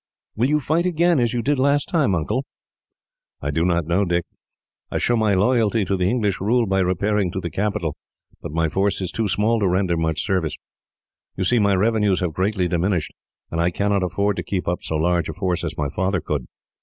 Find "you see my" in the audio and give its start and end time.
11.35-11.75